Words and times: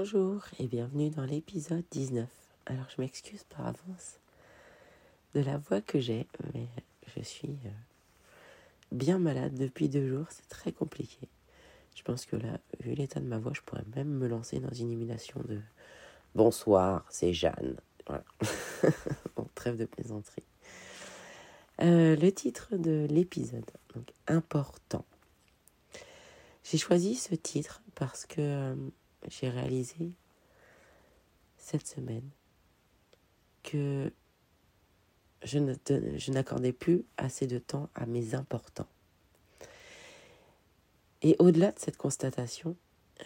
Bonjour 0.00 0.44
et 0.60 0.68
bienvenue 0.68 1.10
dans 1.10 1.24
l'épisode 1.24 1.82
19. 1.90 2.28
Alors 2.66 2.86
je 2.88 3.02
m'excuse 3.02 3.42
par 3.42 3.66
avance 3.66 4.20
de 5.34 5.40
la 5.40 5.58
voix 5.58 5.80
que 5.80 5.98
j'ai, 5.98 6.28
mais 6.54 6.68
je 7.16 7.20
suis 7.20 7.58
euh, 7.64 7.70
bien 8.92 9.18
malade 9.18 9.54
depuis 9.54 9.88
deux 9.88 10.06
jours, 10.06 10.26
c'est 10.30 10.48
très 10.48 10.70
compliqué. 10.70 11.28
Je 11.96 12.04
pense 12.04 12.26
que 12.26 12.36
là, 12.36 12.60
vu 12.78 12.94
l'état 12.94 13.18
de 13.18 13.24
ma 13.26 13.38
voix, 13.38 13.50
je 13.52 13.60
pourrais 13.62 13.82
même 13.96 14.06
me 14.06 14.28
lancer 14.28 14.60
dans 14.60 14.70
une 14.70 14.92
imitation 14.92 15.40
de 15.48 15.58
Bonsoir, 16.36 17.04
c'est 17.10 17.32
Jeanne. 17.32 17.74
Voilà. 18.06 18.24
bon, 19.34 19.48
trêve 19.56 19.76
de 19.76 19.84
plaisanterie. 19.84 20.44
Euh, 21.80 22.14
le 22.14 22.30
titre 22.30 22.76
de 22.76 23.08
l'épisode, 23.10 23.68
donc 23.96 24.12
important. 24.28 25.04
J'ai 26.62 26.78
choisi 26.78 27.16
ce 27.16 27.34
titre 27.34 27.82
parce 27.96 28.26
que 28.26 28.40
euh, 28.40 28.76
j'ai 29.26 29.48
réalisé 29.48 30.12
cette 31.56 31.86
semaine 31.86 32.28
que 33.62 34.12
je 35.42 36.30
n'accordais 36.30 36.72
plus 36.72 37.04
assez 37.16 37.46
de 37.46 37.58
temps 37.58 37.90
à 37.94 38.06
mes 38.06 38.34
importants. 38.34 38.88
Et 41.22 41.36
au-delà 41.38 41.72
de 41.72 41.78
cette 41.78 41.96
constatation, 41.96 42.76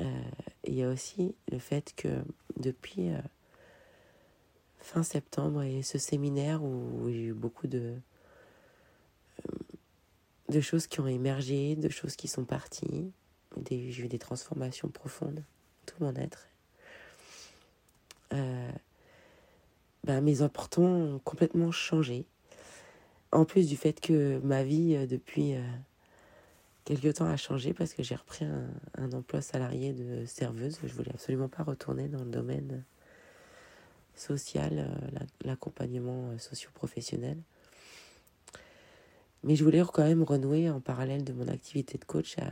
euh, 0.00 0.22
il 0.64 0.74
y 0.74 0.82
a 0.82 0.88
aussi 0.88 1.34
le 1.50 1.58
fait 1.58 1.94
que 1.94 2.22
depuis 2.56 3.10
euh, 3.10 3.18
fin 4.78 5.02
septembre 5.02 5.62
et 5.62 5.82
ce 5.82 5.98
séminaire 5.98 6.62
où 6.62 7.08
il 7.08 7.16
y 7.16 7.18
a 7.20 7.26
eu 7.28 7.34
beaucoup 7.34 7.66
de, 7.66 7.94
euh, 9.46 9.58
de 10.48 10.60
choses 10.60 10.86
qui 10.86 11.00
ont 11.00 11.06
émergé, 11.06 11.76
de 11.76 11.88
choses 11.90 12.16
qui 12.16 12.28
sont 12.28 12.44
parties, 12.44 13.12
j'ai 13.68 14.04
eu 14.04 14.08
des 14.08 14.18
transformations 14.18 14.88
profondes, 14.88 15.44
tout 15.86 15.96
mon 16.00 16.14
être. 16.16 16.48
Ben, 20.04 20.20
mes 20.20 20.42
importants 20.42 20.82
ont 20.82 21.18
complètement 21.20 21.70
changé. 21.70 22.26
En 23.30 23.44
plus 23.44 23.68
du 23.68 23.76
fait 23.76 24.00
que 24.00 24.40
ma 24.42 24.64
vie, 24.64 24.96
euh, 24.96 25.06
depuis 25.06 25.54
euh, 25.54 25.62
quelque 26.84 27.08
temps, 27.08 27.26
a 27.26 27.36
changé 27.36 27.72
parce 27.72 27.94
que 27.94 28.02
j'ai 28.02 28.16
repris 28.16 28.44
un, 28.44 29.12
emploi 29.12 29.40
salarié 29.40 29.92
de 29.92 30.26
serveuse. 30.26 30.78
Je 30.82 30.92
voulais 30.92 31.12
absolument 31.12 31.48
pas 31.48 31.62
retourner 31.62 32.08
dans 32.08 32.24
le 32.24 32.30
domaine 32.30 32.82
social, 34.16 34.90
l'accompagnement 35.44 36.36
socio-professionnel. 36.38 37.38
Mais 39.44 39.56
je 39.56 39.64
voulais 39.64 39.82
quand 39.92 40.04
même 40.04 40.22
renouer 40.22 40.68
en 40.68 40.80
parallèle 40.80 41.24
de 41.24 41.32
mon 41.32 41.48
activité 41.48 41.96
de 41.96 42.04
coach 42.04 42.36
à, 42.38 42.50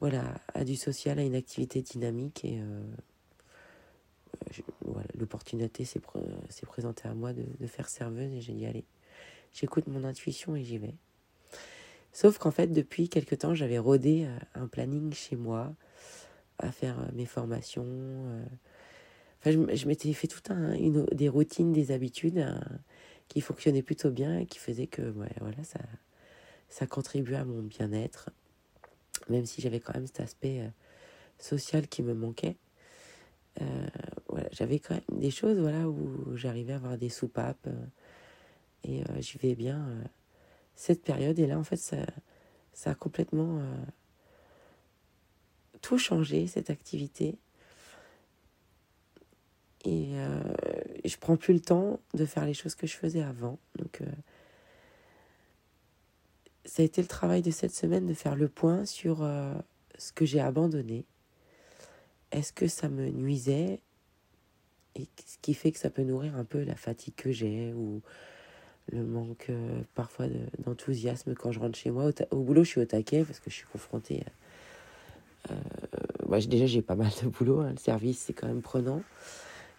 voilà, 0.00 0.34
à 0.54 0.64
du 0.64 0.76
social, 0.76 1.18
à 1.18 1.22
une 1.22 1.34
activité 1.34 1.82
dynamique 1.82 2.44
et 2.44 2.60
l'opportunité 5.18 5.84
s'est 5.84 6.00
présentée 6.66 7.08
à 7.08 7.14
moi 7.14 7.32
de, 7.32 7.66
faire 7.66 7.88
serveuse 7.88 8.32
et 8.32 8.40
j'ai 8.40 8.52
dit 8.52 8.66
allez, 8.66 8.84
j'écoute 9.52 9.86
mon 9.86 10.04
intuition 10.04 10.56
et 10.56 10.64
j'y 10.64 10.78
vais. 10.78 10.94
Sauf 12.12 12.38
qu'en 12.38 12.50
fait, 12.50 12.68
depuis 12.68 13.08
quelque 13.08 13.34
temps, 13.34 13.54
j'avais 13.54 13.78
rodé 13.78 14.24
euh, 14.24 14.38
un 14.54 14.66
planning 14.66 15.12
chez 15.12 15.36
moi 15.36 15.74
à 16.58 16.72
faire 16.72 16.98
euh, 16.98 17.06
mes 17.12 17.26
formations. 17.26 17.84
Euh. 17.86 18.44
Enfin, 19.40 19.52
je, 19.74 19.86
m'étais 19.86 20.12
fait 20.14 20.26
tout 20.26 20.42
un, 20.48 20.72
une, 20.72 21.04
des 21.12 21.28
routines, 21.28 21.72
des 21.72 21.92
habitudes 21.92 22.44
qui 23.28 23.40
fonctionnaient 23.40 23.82
plutôt 23.82 24.10
bien 24.10 24.40
et 24.40 24.46
qui 24.46 24.58
faisaient 24.58 24.88
que 24.88 25.02
voilà, 25.02 25.62
ça, 25.62 25.78
ça 26.68 26.88
contribuait 26.88 27.36
à 27.36 27.44
mon 27.44 27.62
bien-être, 27.62 28.30
même 29.28 29.46
si 29.46 29.60
j'avais 29.60 29.80
quand 29.80 29.94
même 29.94 30.06
cet 30.06 30.20
aspect 30.20 30.70
social 31.38 31.88
qui 31.88 32.02
me 32.02 32.14
manquait. 32.14 32.56
Euh, 33.60 33.86
voilà, 34.28 34.48
j'avais 34.52 34.78
quand 34.78 34.94
même 34.94 35.20
des 35.20 35.30
choses 35.30 35.58
voilà, 35.58 35.88
où 35.88 36.36
j'arrivais 36.36 36.74
à 36.74 36.76
avoir 36.76 36.96
des 36.96 37.08
soupapes 37.08 37.66
euh, 37.66 37.86
et 38.84 39.02
euh, 39.02 39.20
j'y 39.20 39.38
vais 39.38 39.54
bien 39.54 39.88
cette 40.74 41.02
période. 41.02 41.38
Et 41.38 41.46
là, 41.46 41.58
en 41.58 41.64
fait, 41.64 41.76
ça, 41.76 41.96
ça 42.72 42.90
a 42.90 42.94
complètement 42.94 43.60
tout 45.80 45.98
changé, 45.98 46.46
cette 46.46 46.70
activité. 46.70 47.36
Et 49.84 50.12
je 51.04 51.16
prends 51.16 51.36
plus 51.36 51.54
le 51.54 51.60
temps 51.60 51.98
de 52.14 52.24
faire 52.24 52.44
les 52.44 52.54
choses 52.54 52.76
que 52.76 52.86
je 52.86 52.94
faisais 52.94 53.22
avant. 53.22 53.58
Donc, 53.76 54.02
ça 56.64 56.82
a 56.82 56.84
été 56.84 57.00
le 57.00 57.08
travail 57.08 57.42
de 57.42 57.50
cette 57.50 57.74
semaine 57.74 58.06
de 58.06 58.14
faire 58.14 58.36
le 58.36 58.48
point 58.48 58.84
sur 58.84 59.18
ce 59.98 60.12
que 60.12 60.26
j'ai 60.26 60.40
abandonné 60.40 61.06
est-ce 62.30 62.52
que 62.52 62.66
ça 62.66 62.88
me 62.88 63.08
nuisait? 63.08 63.80
Et 64.94 65.06
ce 65.24 65.38
qui 65.40 65.54
fait 65.54 65.72
que 65.72 65.78
ça 65.78 65.90
peut 65.90 66.02
nourrir 66.02 66.36
un 66.36 66.44
peu 66.44 66.62
la 66.62 66.74
fatigue 66.74 67.14
que 67.14 67.30
j'ai 67.30 67.72
ou 67.72 68.02
le 68.90 69.04
manque 69.04 69.46
euh, 69.50 69.82
parfois 69.94 70.26
d'enthousiasme 70.64 71.34
quand 71.34 71.52
je 71.52 71.60
rentre 71.60 71.78
chez 71.78 71.90
moi. 71.90 72.10
Au, 72.30 72.40
boulot, 72.42 72.64
je 72.64 72.70
suis 72.70 72.80
au 72.80 72.84
taquet 72.84 73.22
parce 73.24 73.38
que 73.38 73.50
je 73.50 73.54
suis 73.54 73.66
confrontée. 73.66 74.24
Euh, 75.50 75.54
moi, 76.26 76.40
déjà, 76.40 76.66
j'ai 76.66 76.82
pas 76.82 76.96
mal 76.96 77.10
de 77.22 77.28
boulot. 77.28 77.60
Hein. 77.60 77.72
Le 77.72 77.76
service, 77.76 78.18
c'est 78.18 78.32
quand 78.32 78.48
même 78.48 78.62
prenant. 78.62 79.02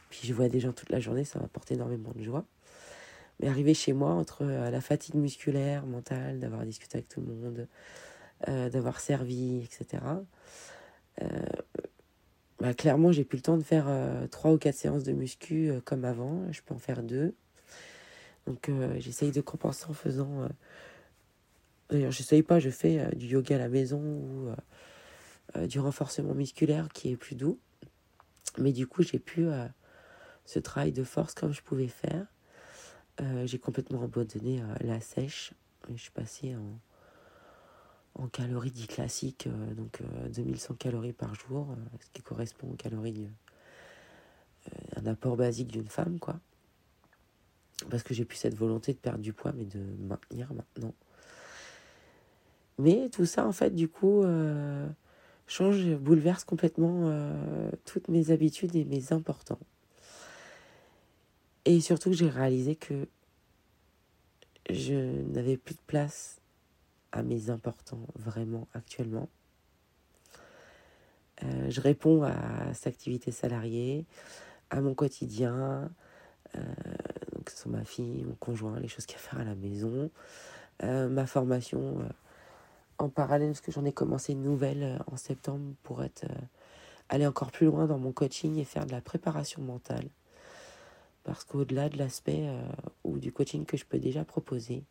Puis 0.09 0.21
je 0.23 0.33
vois 0.33 0.47
des 0.47 0.59
gens 0.59 0.71
toute 0.71 0.89
la 0.89 0.99
journée, 0.99 1.25
ça 1.25 1.39
m'apporte 1.39 1.71
énormément 1.71 2.11
de 2.15 2.23
joie. 2.23 2.45
Mais 3.39 3.47
arriver 3.47 3.73
chez 3.73 3.93
moi, 3.93 4.11
entre 4.11 4.43
euh, 4.43 4.69
la 4.69 4.81
fatigue 4.81 5.15
musculaire, 5.15 5.85
mentale, 5.85 6.39
d'avoir 6.39 6.65
discuté 6.65 6.97
avec 6.97 7.07
tout 7.07 7.21
le 7.21 7.27
monde, 7.27 7.67
d'avoir 8.47 9.01
servi, 9.01 9.63
etc., 9.63 9.99
bah, 12.59 12.73
clairement, 12.73 13.11
j'ai 13.11 13.23
plus 13.23 13.37
le 13.37 13.41
temps 13.41 13.57
de 13.57 13.63
faire 13.63 13.85
euh, 13.87 14.27
trois 14.27 14.51
ou 14.51 14.57
quatre 14.57 14.75
séances 14.75 15.03
de 15.03 15.13
muscu 15.13 15.69
euh, 15.69 15.79
comme 15.81 16.03
avant. 16.03 16.51
Je 16.51 16.61
peux 16.61 16.73
en 16.73 16.77
faire 16.77 17.03
deux. 17.03 17.33
Donc, 18.47 18.67
euh, 18.67 18.99
j'essaye 18.99 19.31
de 19.31 19.41
compenser 19.41 19.85
en 19.87 19.93
faisant. 19.93 20.49
D'ailleurs, 21.89 22.11
j'essaye 22.11 22.43
pas, 22.43 22.59
je 22.59 22.69
fais 22.69 23.15
du 23.15 23.27
yoga 23.27 23.55
à 23.55 23.59
la 23.59 23.69
maison 23.69 23.99
ou 24.01 24.49
du 25.65 25.79
renforcement 25.79 26.35
musculaire 26.35 26.89
qui 26.89 27.11
est 27.11 27.17
plus 27.17 27.35
doux. 27.35 27.59
Mais 28.57 28.71
du 28.71 28.85
coup, 28.85 29.01
j'ai 29.01 29.19
plus 29.19 29.47
ce 30.45 30.59
travail 30.59 30.91
de 30.91 31.03
force 31.03 31.33
comme 31.33 31.53
je 31.53 31.61
pouvais 31.61 31.87
faire. 31.87 32.27
J'ai 33.45 33.59
complètement 33.59 34.03
abandonné 34.03 34.61
la 34.81 34.99
sèche. 34.99 35.53
Je 35.89 36.01
suis 36.01 36.11
passée 36.11 36.55
en 38.19 38.27
calories 38.27 38.71
dit 38.71 38.87
classiques, 38.87 39.47
euh, 39.47 39.73
donc 39.73 40.01
2100 40.33 40.73
euh, 40.73 40.77
calories 40.77 41.13
par 41.13 41.35
jour, 41.35 41.67
euh, 41.71 41.97
ce 41.99 42.09
qui 42.11 42.21
correspond 42.21 42.69
aux 42.71 42.75
calories, 42.75 43.29
un 44.97 45.05
apport 45.05 45.35
basique 45.37 45.69
d'une 45.69 45.87
femme, 45.87 46.19
quoi. 46.19 46.39
Parce 47.89 48.03
que 48.03 48.13
j'ai 48.13 48.25
plus 48.25 48.37
cette 48.37 48.55
volonté 48.55 48.93
de 48.93 48.97
perdre 48.97 49.21
du 49.21 49.33
poids, 49.33 49.53
mais 49.55 49.63
de 49.63 49.79
maintenir 49.99 50.53
maintenant. 50.53 50.93
Mais 52.77 53.09
tout 53.09 53.25
ça, 53.25 53.47
en 53.47 53.51
fait, 53.51 53.73
du 53.73 53.87
coup, 53.87 54.23
change, 55.47 55.95
bouleverse 55.95 56.43
complètement 56.43 57.09
toutes 57.85 58.09
mes 58.09 58.31
habitudes 58.31 58.75
et 58.75 58.83
mes 58.83 59.13
importants. 59.13 59.59
Et 61.65 61.81
surtout, 61.81 62.13
j'ai 62.13 62.29
réalisé 62.29 62.75
que 62.75 63.07
je 64.69 64.93
n'avais 64.93 65.57
plus 65.57 65.75
de 65.75 65.81
place 65.87 66.39
à 67.11 67.23
mes 67.23 67.49
importants 67.49 68.05
vraiment 68.15 68.67
actuellement. 68.73 69.29
Euh, 71.43 71.69
je 71.69 71.81
réponds 71.81 72.23
à 72.23 72.73
cette 72.73 72.87
activité 72.87 73.31
salariée, 73.31 74.05
à 74.69 74.81
mon 74.81 74.93
quotidien, 74.93 75.89
euh, 76.55 76.61
que 77.45 77.51
ce 77.51 77.57
soit 77.57 77.71
ma 77.71 77.85
fille, 77.85 78.23
mon 78.25 78.35
conjoint, 78.35 78.79
les 78.79 78.87
choses 78.87 79.05
qu'il 79.05 79.17
y 79.17 79.19
a 79.19 79.23
à 79.23 79.29
faire 79.29 79.39
à 79.39 79.43
la 79.43 79.55
maison, 79.55 80.11
euh, 80.83 81.09
ma 81.09 81.25
formation 81.25 81.97
en 82.97 83.09
parallèle, 83.09 83.49
parce 83.49 83.61
que 83.61 83.71
j'en 83.71 83.85
ai 83.85 83.93
commencé 83.93 84.33
une 84.33 84.43
nouvelle 84.43 84.99
en 85.07 85.17
septembre 85.17 85.73
pour 85.83 86.03
être, 86.03 86.25
aller 87.07 87.25
encore 87.25 87.51
plus 87.51 87.67
loin 87.67 87.87
dans 87.87 87.97
mon 87.97 88.11
coaching 88.11 88.57
et 88.57 88.65
faire 88.65 88.85
de 88.85 88.91
la 88.91 89.01
préparation 89.01 89.61
mentale. 89.61 90.09
Parce 91.23 91.43
qu'au-delà 91.43 91.89
de 91.89 91.97
l'aspect 91.97 92.47
ou 93.03 93.19
du 93.19 93.31
coaching 93.31 93.65
que 93.65 93.77
je 93.77 93.85
peux 93.85 93.99
déjà 93.99 94.23
proposer, 94.23 94.83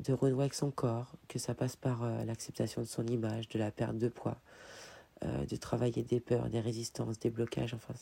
de 0.00 0.12
renouer 0.12 0.44
avec 0.44 0.54
son 0.54 0.70
corps, 0.70 1.12
que 1.28 1.38
ça 1.38 1.54
passe 1.54 1.76
par 1.76 2.04
l'acceptation 2.24 2.80
de 2.80 2.86
son 2.86 3.06
image, 3.06 3.48
de 3.48 3.58
la 3.58 3.70
perte 3.70 3.98
de 3.98 4.08
poids, 4.08 4.40
euh, 5.22 5.44
de 5.44 5.56
travailler 5.56 6.02
des 6.02 6.18
peurs, 6.18 6.48
des 6.48 6.60
résistances, 6.60 7.18
des 7.18 7.28
blocages. 7.28 7.74
Enfin, 7.74 7.92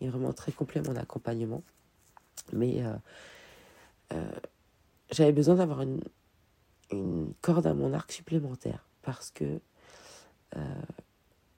il 0.00 0.06
est 0.06 0.10
vraiment 0.10 0.32
très 0.32 0.52
complet 0.52 0.80
mon 0.80 0.96
accompagnement. 0.96 1.62
Mais 2.54 2.82
euh, 2.82 2.94
euh, 4.14 4.30
j'avais 5.10 5.32
besoin 5.32 5.56
d'avoir 5.56 5.82
une, 5.82 6.00
une, 6.92 7.34
corde 7.42 7.66
à 7.66 7.74
mon 7.74 7.92
arc 7.92 8.10
supplémentaire 8.10 8.86
parce 9.02 9.30
que, 9.30 9.60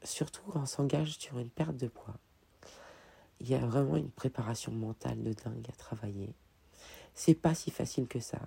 surtout 0.02 0.42
quand 0.50 0.62
on 0.62 0.66
s'engage 0.66 1.16
sur 1.18 1.38
une 1.38 1.50
perte 1.50 1.76
de 1.76 1.86
poids, 1.86 2.16
il 3.40 3.48
y 3.48 3.54
a 3.54 3.58
vraiment 3.58 3.96
une 3.96 4.10
préparation 4.10 4.72
mentale 4.72 5.22
de 5.22 5.32
dingue 5.32 5.66
à 5.68 5.72
travailler. 5.72 6.34
C'est 7.14 7.34
pas 7.34 7.54
si 7.54 7.70
facile 7.70 8.06
que 8.06 8.20
ça 8.20 8.40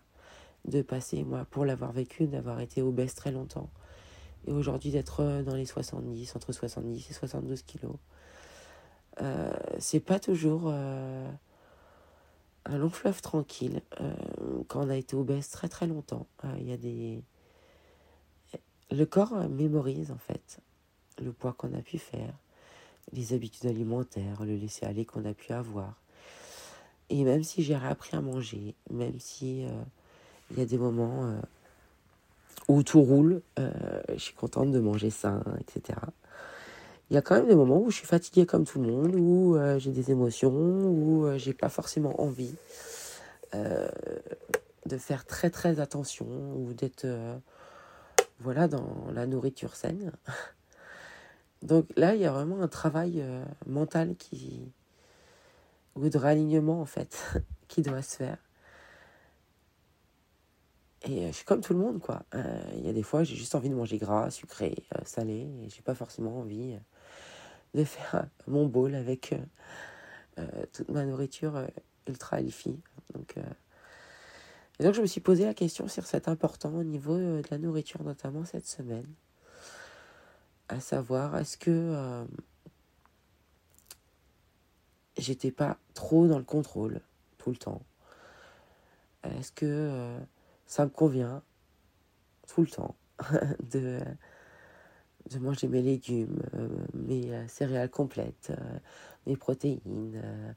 de 0.66 0.82
passer, 0.82 1.24
moi, 1.24 1.46
pour 1.50 1.66
l'avoir 1.66 1.92
vécu, 1.92 2.28
d'avoir 2.28 2.60
été 2.60 2.82
obèse 2.84 3.16
très 3.16 3.32
longtemps, 3.32 3.70
et 4.46 4.52
aujourd'hui 4.52 4.92
d'être 4.92 5.22
euh, 5.22 5.44
dans 5.44 5.56
les 5.56 5.66
70, 5.66 6.36
entre 6.36 6.52
70 6.52 7.10
et 7.10 7.14
72 7.14 7.64
kilos. 7.64 7.96
Euh, 9.22 9.52
c'est 9.80 10.00
pas 10.00 10.20
toujours 10.20 10.64
euh, 10.68 11.30
un 12.66 12.78
long 12.78 12.90
fleuve 12.90 13.22
tranquille 13.22 13.82
euh, 14.00 14.14
quand 14.68 14.86
on 14.86 14.90
a 14.90 14.96
été 14.96 15.16
obèse 15.16 15.50
très 15.50 15.68
très 15.68 15.88
longtemps. 15.88 16.28
Il 16.58 16.68
y 16.68 16.74
a 16.74 16.78
des. 16.78 17.24
Le 18.92 19.06
corps 19.06 19.48
mémorise 19.50 20.12
en 20.12 20.18
fait 20.18 20.60
le 21.22 21.32
poids 21.32 21.54
qu'on 21.54 21.74
a 21.74 21.82
pu 21.82 21.98
faire, 21.98 22.34
les 23.14 23.34
habitudes 23.34 23.68
alimentaires, 23.68 24.44
le 24.44 24.56
laisser 24.56 24.86
aller 24.86 25.06
qu'on 25.06 25.26
a 25.26 25.34
pu 25.34 25.54
avoir. 25.54 26.02
Et 27.10 27.24
même 27.24 27.44
si 27.44 27.64
j'ai 27.64 27.76
réappris 27.76 28.16
à 28.16 28.22
manger, 28.22 28.76
même 28.90 29.20
si 29.20 29.66
il 30.52 30.58
y 30.58 30.62
a 30.62 30.66
des 30.66 30.78
moments 30.78 31.34
où 32.68 32.84
tout 32.84 33.02
roule, 33.02 33.42
euh, 33.60 33.72
je 34.10 34.20
suis 34.20 34.34
contente 34.34 34.72
de 34.72 34.80
manger 34.80 35.10
sain, 35.10 35.44
etc. 35.60 36.00
Il 37.10 37.16
y 37.16 37.18
a 37.18 37.22
quand 37.22 37.36
même 37.36 37.48
des 37.48 37.56
moments 37.56 37.82
où 37.82 37.92
je 37.92 37.98
suis 37.98 38.08
fatiguée 38.08 38.46
comme 38.46 38.66
tout 38.66 38.82
le 38.82 38.90
monde, 38.90 39.16
où 39.16 39.58
euh, 39.58 39.78
j'ai 39.80 39.92
des 39.92 40.12
émotions, 40.12 40.52
où 40.52 41.26
euh, 41.26 41.38
j'ai 41.38 41.54
pas 41.54 41.70
forcément 41.70 42.22
envie 42.22 42.56
de 43.54 44.98
faire 44.98 45.26
très 45.26 45.50
très 45.50 45.82
attention 45.82 46.26
ou 46.56 46.72
d'être 46.72 47.06
voilà 48.40 48.70
dans 48.70 49.08
la 49.14 49.26
nourriture 49.26 49.76
saine. 49.76 50.14
Donc 51.62 51.86
là, 51.96 52.16
il 52.16 52.22
y 52.22 52.26
a 52.26 52.32
vraiment 52.32 52.62
un 52.62 52.68
travail 52.68 53.24
mental 53.66 54.16
qui 54.16 54.72
ou 55.96 56.10
de 56.10 56.18
réalignement 56.18 56.82
en 56.82 56.86
fait 56.86 57.42
qui 57.68 57.82
doit 57.82 58.02
se 58.02 58.18
faire. 58.18 58.38
Et 61.04 61.26
euh, 61.26 61.28
je 61.28 61.32
suis 61.32 61.46
comme 61.46 61.62
tout 61.62 61.74
le 61.74 61.80
monde, 61.80 62.00
quoi. 62.00 62.24
Euh, 62.36 62.62
il 62.76 62.86
y 62.86 62.90
a 62.90 62.94
des 62.94 63.04
fois, 63.04 63.24
j'ai 63.24 63.36
juste 63.36 63.56
envie 63.56 63.70
de 63.70 63.76
manger 63.76 63.98
gras, 63.98 64.30
sucré, 64.30 64.76
euh, 64.96 65.02
salé, 65.04 65.50
et 65.64 65.70
j'ai 65.70 65.82
pas 65.82 65.96
forcément 65.96 66.40
envie 66.40 66.78
de 67.74 67.84
faire 67.86 68.28
mon 68.48 68.68
bol 68.68 68.96
avec 68.96 69.34
toute 70.74 70.90
ma 70.90 71.06
nourriture 71.06 71.68
ultra 72.08 72.40
healthy. 72.40 72.80
Donc, 73.14 73.36
et 74.80 74.84
donc, 74.84 74.94
je 74.94 75.02
me 75.02 75.06
suis 75.06 75.22
posé 75.22 75.46
la 75.46 75.54
question 75.54 75.88
sur 75.88 76.06
cet 76.06 76.28
important 76.28 76.74
au 76.74 76.84
niveau 76.84 77.18
de 77.18 77.44
la 77.52 77.58
nourriture, 77.58 78.04
notamment 78.04 78.46
cette 78.46 78.66
semaine. 78.68 79.06
À 80.72 80.80
savoir, 80.80 81.38
est-ce 81.38 81.58
que 81.58 82.26
j'étais 85.18 85.52
pas 85.52 85.78
trop 85.94 86.28
dans 86.28 86.38
le 86.38 86.46
contrôle 86.46 87.02
tout 87.38 87.52
le 87.52 87.58
temps? 87.58 87.82
Est-ce 89.24 89.52
que 89.52 90.18
ça 90.66 90.86
me 90.86 90.90
convient 90.90 91.44
tout 92.48 92.62
le 92.62 92.68
temps 92.68 92.96
de, 93.72 94.00
de 95.30 95.40
manger 95.40 95.68
mes 95.68 95.82
légumes, 95.82 96.42
euh, 96.56 96.70
mes 96.94 97.34
euh, 97.34 97.48
céréales 97.48 97.90
complètes, 97.90 98.52
euh, 98.52 98.80
mes 99.28 99.36
protéines, 99.36 100.56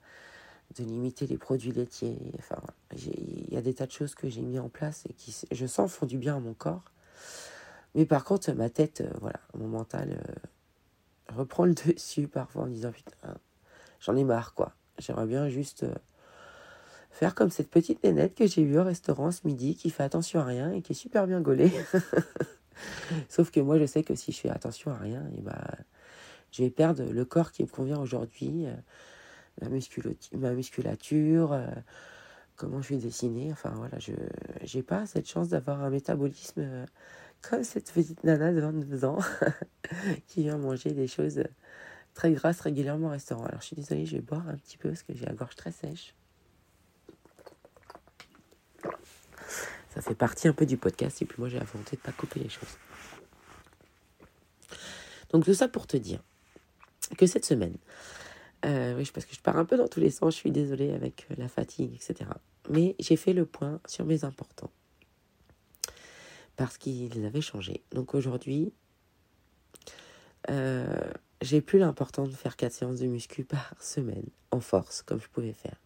de 0.76 0.84
limiter 0.84 1.26
les 1.26 1.38
produits 1.38 1.72
laitiers? 1.72 2.18
Enfin, 2.38 2.60
il 2.92 3.52
y 3.52 3.56
a 3.56 3.62
des 3.62 3.74
tas 3.74 3.86
de 3.86 3.92
choses 3.92 4.14
que 4.14 4.28
j'ai 4.28 4.42
mis 4.42 4.58
en 4.58 4.68
place 4.68 5.04
et 5.08 5.12
qui, 5.12 5.36
je 5.50 5.66
sens, 5.66 5.92
font 5.92 6.06
du 6.06 6.18
bien 6.18 6.36
à 6.36 6.40
mon 6.40 6.54
corps. 6.54 6.92
Mais 7.94 8.06
par 8.06 8.24
contre, 8.24 8.52
ma 8.52 8.70
tête, 8.70 9.04
voilà, 9.20 9.40
mon 9.54 9.68
mental 9.68 10.18
reprend 11.28 11.64
le 11.64 11.74
dessus 11.94 12.28
parfois 12.28 12.64
en 12.64 12.66
disant 12.66 12.92
putain, 12.92 13.34
j'en 14.00 14.16
ai 14.16 14.24
marre 14.24 14.54
quoi. 14.54 14.74
J'aimerais 14.98 15.26
bien 15.26 15.48
juste 15.48 15.84
faire 17.10 17.34
comme 17.34 17.50
cette 17.50 17.70
petite 17.70 18.02
nénette 18.02 18.34
que 18.34 18.46
j'ai 18.46 18.64
vue 18.64 18.78
au 18.78 18.84
restaurant 18.84 19.30
ce 19.30 19.46
midi 19.46 19.76
qui 19.76 19.90
fait 19.90 20.02
attention 20.02 20.40
à 20.40 20.44
rien 20.44 20.72
et 20.72 20.82
qui 20.82 20.92
est 20.92 20.96
super 20.96 21.26
bien 21.26 21.40
gaulée. 21.40 21.72
Sauf 23.28 23.50
que 23.50 23.60
moi, 23.60 23.78
je 23.78 23.86
sais 23.86 24.02
que 24.02 24.14
si 24.16 24.32
je 24.32 24.40
fais 24.40 24.50
attention 24.50 24.90
à 24.90 24.96
rien, 24.96 25.22
et 25.28 25.36
eh 25.38 25.40
ben, 25.40 25.64
je 26.50 26.62
vais 26.62 26.70
perdre 26.70 27.04
le 27.04 27.24
corps 27.24 27.52
qui 27.52 27.62
me 27.62 27.68
convient 27.68 27.98
aujourd'hui, 27.98 28.66
euh, 28.66 28.74
ma, 29.62 29.68
ma, 30.38 30.52
musculature, 30.52 31.52
euh, 31.52 31.66
comment 32.56 32.82
je 32.82 32.90
vais 32.90 33.00
dessiner. 33.00 33.52
Enfin 33.52 33.70
voilà, 33.76 33.98
je 33.98 34.12
n'ai 34.76 34.82
pas 34.82 35.06
cette 35.06 35.28
chance 35.28 35.48
d'avoir 35.48 35.82
un 35.82 35.90
métabolisme 35.90 36.60
euh, 36.60 36.86
comme 37.48 37.64
cette 37.64 37.92
petite 37.92 38.24
nana 38.24 38.52
de 38.52 38.60
22 38.60 39.04
ans 39.04 39.18
qui 40.26 40.42
vient 40.42 40.58
manger 40.58 40.90
des 40.90 41.06
choses 41.06 41.42
très 42.14 42.32
grasses 42.32 42.60
régulièrement 42.60 43.08
au 43.08 43.10
restaurant. 43.10 43.44
Alors 43.44 43.60
je 43.60 43.66
suis 43.66 43.76
désolée, 43.76 44.06
je 44.06 44.16
vais 44.16 44.22
boire 44.22 44.48
un 44.48 44.56
petit 44.56 44.76
peu 44.76 44.90
parce 44.90 45.02
que 45.02 45.14
j'ai 45.14 45.26
la 45.26 45.32
gorge 45.32 45.56
très 45.56 45.72
sèche. 45.72 46.14
Ça 49.94 50.00
fait 50.00 50.14
partie 50.14 50.48
un 50.48 50.52
peu 50.52 50.66
du 50.66 50.76
podcast 50.76 51.22
et 51.22 51.24
puis 51.24 51.36
moi 51.38 51.48
j'ai 51.48 51.58
la 51.58 51.64
volonté 51.64 51.96
de 51.96 52.00
ne 52.00 52.04
pas 52.04 52.12
couper 52.12 52.40
les 52.40 52.48
choses. 52.48 52.78
Donc 55.30 55.44
tout 55.44 55.54
ça 55.54 55.68
pour 55.68 55.86
te 55.86 55.96
dire 55.96 56.20
que 57.18 57.26
cette 57.26 57.44
semaine, 57.44 57.76
euh, 58.64 58.96
oui, 58.96 59.08
parce 59.12 59.26
que 59.26 59.34
je 59.34 59.40
pars 59.40 59.56
un 59.56 59.64
peu 59.64 59.76
dans 59.76 59.88
tous 59.88 60.00
les 60.00 60.10
sens, 60.10 60.34
je 60.34 60.38
suis 60.38 60.50
désolée 60.50 60.92
avec 60.92 61.26
la 61.36 61.48
fatigue, 61.48 61.94
etc. 61.94 62.30
Mais 62.70 62.96
j'ai 62.98 63.16
fait 63.16 63.32
le 63.32 63.44
point 63.44 63.80
sur 63.86 64.04
mes 64.04 64.24
importants. 64.24 64.70
Parce 66.56 66.78
qu'ils 66.78 67.24
avaient 67.26 67.40
changé. 67.40 67.82
Donc 67.92 68.14
aujourd'hui, 68.14 68.72
euh, 70.50 71.00
j'ai 71.42 71.60
plus 71.60 71.78
l'important 71.78 72.26
de 72.26 72.32
faire 72.32 72.56
4 72.56 72.72
séances 72.72 73.00
de 73.00 73.06
muscu 73.06 73.44
par 73.44 73.74
semaine, 73.80 74.26
en 74.50 74.60
force, 74.60 75.02
comme 75.02 75.20
je 75.20 75.28
pouvais 75.28 75.52
faire 75.52 75.76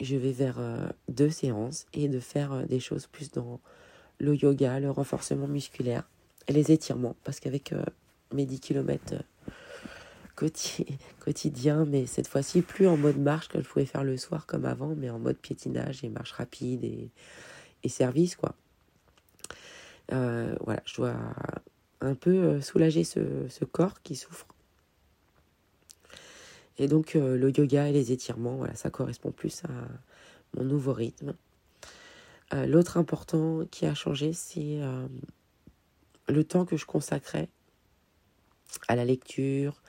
je 0.00 0.16
vais 0.16 0.32
vers 0.32 0.58
euh, 0.58 0.88
deux 1.08 1.30
séances 1.30 1.86
et 1.92 2.08
de 2.08 2.20
faire 2.20 2.52
euh, 2.52 2.64
des 2.64 2.80
choses 2.80 3.06
plus 3.06 3.30
dans 3.30 3.60
le 4.18 4.34
yoga, 4.34 4.80
le 4.80 4.90
renforcement 4.90 5.46
musculaire 5.46 6.04
et 6.48 6.52
les 6.52 6.72
étirements. 6.72 7.16
Parce 7.24 7.40
qu'avec 7.40 7.72
euh, 7.72 7.84
mes 8.32 8.46
10 8.46 8.60
km 8.60 9.14
quotidiens, 11.20 11.84
mais 11.84 12.06
cette 12.06 12.26
fois-ci 12.26 12.62
plus 12.62 12.88
en 12.88 12.96
mode 12.96 13.18
marche 13.18 13.48
que 13.48 13.62
je 13.62 13.68
pouvais 13.68 13.84
faire 13.84 14.04
le 14.04 14.16
soir 14.16 14.46
comme 14.46 14.64
avant, 14.64 14.94
mais 14.96 15.10
en 15.10 15.18
mode 15.18 15.36
piétinage 15.36 16.02
et 16.02 16.08
marche 16.08 16.32
rapide 16.32 16.82
et 16.84 17.88
service, 17.88 18.36
quoi. 18.36 18.54
Voilà, 20.10 20.82
je 20.84 20.96
dois 20.96 21.16
un 22.00 22.14
peu 22.14 22.60
soulager 22.60 23.04
ce, 23.04 23.64
corps 23.64 24.02
qui 24.02 24.16
souffre 24.16 24.46
et 26.80 26.88
donc 26.88 27.14
euh, 27.14 27.36
le 27.36 27.50
yoga 27.50 27.88
et 27.88 27.92
les 27.92 28.10
étirements, 28.10 28.56
voilà, 28.56 28.74
ça 28.74 28.88
correspond 28.88 29.30
plus 29.30 29.62
à 29.64 29.68
mon 30.56 30.64
nouveau 30.64 30.94
rythme. 30.94 31.34
Euh, 32.54 32.64
l'autre 32.64 32.96
important 32.96 33.66
qui 33.70 33.84
a 33.84 33.94
changé, 33.94 34.32
c'est 34.32 34.80
euh, 34.80 35.06
le 36.30 36.42
temps 36.42 36.64
que 36.64 36.78
je 36.78 36.86
consacrais 36.86 37.50
à 38.88 38.96
la 38.96 39.04
lecture, 39.04 39.82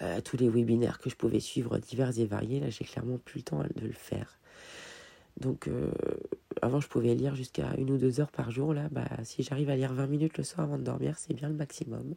à 0.00 0.20
tous 0.20 0.36
les 0.36 0.50
webinaires 0.50 0.98
que 0.98 1.08
je 1.08 1.16
pouvais 1.16 1.40
suivre 1.40 1.78
divers 1.78 2.18
et 2.18 2.26
variés. 2.26 2.60
Là, 2.60 2.68
j'ai 2.68 2.84
clairement 2.84 3.18
plus 3.18 3.38
le 3.38 3.44
temps 3.44 3.62
de 3.62 3.86
le 3.86 3.92
faire. 3.92 4.39
Donc, 5.40 5.70
avant, 6.62 6.80
je 6.80 6.88
pouvais 6.88 7.14
lire 7.14 7.34
jusqu'à 7.34 7.74
une 7.78 7.90
ou 7.90 7.98
deux 7.98 8.20
heures 8.20 8.30
par 8.30 8.50
jour. 8.50 8.74
Là, 8.74 8.88
bah, 8.90 9.08
si 9.24 9.42
j'arrive 9.42 9.70
à 9.70 9.76
lire 9.76 9.92
20 9.92 10.06
minutes 10.06 10.38
le 10.38 10.44
soir 10.44 10.66
avant 10.66 10.78
de 10.78 10.82
dormir, 10.84 11.16
c'est 11.18 11.34
bien 11.34 11.48
le 11.48 11.54
maximum. 11.54 12.14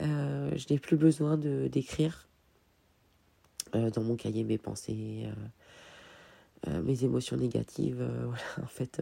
je 0.00 0.72
n'ai 0.72 0.78
plus 0.78 0.96
besoin 0.96 1.36
d'écrire 1.36 2.28
euh, 3.74 3.90
dans 3.90 4.02
mon 4.02 4.16
cahier 4.16 4.44
mes 4.44 4.58
pensées, 4.58 5.28
mes 6.66 7.04
émotions 7.04 7.36
négatives. 7.36 8.08
voilà, 8.24 8.62
en 8.62 8.66
fait. 8.66 9.00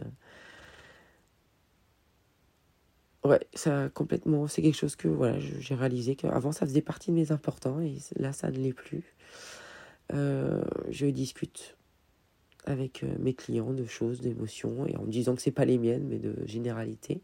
ouais, 3.23 3.39
ça 3.53 3.89
complètement. 3.93 4.47
C'est 4.47 4.61
quelque 4.61 4.77
chose 4.77 4.95
que 4.95 5.07
voilà, 5.07 5.39
j'ai 5.39 5.75
réalisé 5.75 6.15
qu'avant 6.15 6.51
ça 6.51 6.65
faisait 6.65 6.81
partie 6.81 7.11
de 7.11 7.15
mes 7.15 7.31
importants 7.31 7.79
et 7.79 7.97
là 8.15 8.33
ça 8.33 8.49
ne 8.51 8.57
l'est 8.57 8.73
plus. 8.73 9.15
je 10.11 11.05
discute 11.05 11.77
avec 12.67 13.03
mes 13.19 13.33
clients 13.33 13.73
de 13.73 13.85
choses, 13.85 14.21
d'émotions, 14.21 14.85
et 14.85 14.95
en 14.97 15.03
me 15.03 15.11
disant 15.11 15.35
que 15.35 15.41
c'est 15.41 15.51
pas 15.51 15.65
les 15.65 15.77
miennes, 15.77 16.07
mais 16.07 16.19
de 16.19 16.35
généralité. 16.45 17.21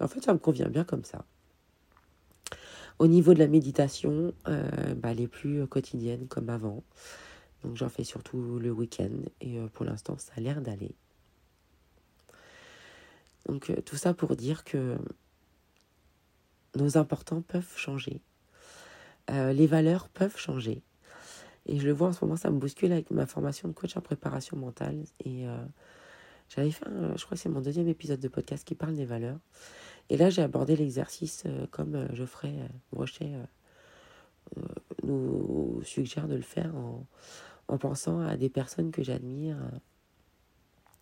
En 0.00 0.08
fait, 0.08 0.22
ça 0.22 0.32
me 0.32 0.38
convient 0.38 0.68
bien 0.68 0.84
comme 0.84 1.04
ça. 1.04 1.24
Au 3.00 3.06
niveau 3.06 3.32
de 3.32 3.38
la 3.38 3.48
méditation, 3.48 4.34
euh, 4.46 4.94
bah, 4.94 5.12
elle 5.12 5.22
est 5.22 5.26
plus 5.26 5.66
quotidienne 5.66 6.28
comme 6.28 6.50
avant. 6.50 6.84
Donc 7.64 7.74
j'en 7.74 7.88
fais 7.88 8.04
surtout 8.04 8.58
le 8.58 8.70
week-end 8.70 9.08
et 9.40 9.58
euh, 9.58 9.68
pour 9.68 9.86
l'instant 9.86 10.18
ça 10.18 10.32
a 10.36 10.40
l'air 10.40 10.60
d'aller. 10.60 10.94
Donc 13.46 13.70
euh, 13.70 13.80
tout 13.80 13.96
ça 13.96 14.12
pour 14.12 14.36
dire 14.36 14.64
que 14.64 14.98
nos 16.76 16.98
importants 16.98 17.40
peuvent 17.40 17.74
changer. 17.74 18.20
les 19.30 19.66
valeurs 19.66 20.10
peuvent 20.10 20.36
changer. 20.36 20.82
Et 21.66 21.78
je 21.78 21.86
le 21.86 21.92
vois 21.92 22.08
en 22.08 22.12
ce 22.12 22.24
moment, 22.24 22.36
ça 22.36 22.50
me 22.50 22.58
bouscule 22.58 22.92
avec 22.92 23.10
ma 23.10 23.26
formation 23.26 23.68
de 23.68 23.72
coach 23.72 23.96
en 23.96 24.00
préparation 24.00 24.56
mentale. 24.56 25.04
Et 25.24 25.44
j'avais 26.48 26.70
fait, 26.70 26.86
je 27.16 27.24
crois 27.24 27.36
que 27.36 27.42
c'est 27.42 27.48
mon 27.48 27.60
deuxième 27.60 27.88
épisode 27.88 28.18
de 28.18 28.28
podcast 28.28 28.66
qui 28.66 28.74
parle 28.74 28.96
des 28.96 29.04
valeurs. 29.04 29.38
Et 30.10 30.16
là, 30.16 30.28
j'ai 30.28 30.42
abordé 30.42 30.76
l'exercice 30.76 31.44
euh, 31.46 31.66
comme 31.70 31.94
euh, 31.94 32.14
Geoffrey 32.14 32.52
euh, 32.52 32.68
Brochet 32.92 33.32
nous 35.04 35.80
suggère 35.84 36.26
de 36.26 36.34
le 36.34 36.42
faire 36.42 36.74
en, 36.74 37.06
en 37.68 37.78
pensant 37.78 38.20
à 38.20 38.36
des 38.36 38.48
personnes 38.48 38.90
que 38.90 39.04
j'admire 39.04 39.56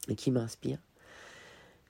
et 0.09 0.15
qui 0.15 0.31
m'inspirent. 0.31 0.83